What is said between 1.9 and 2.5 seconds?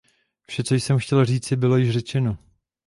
řečeno.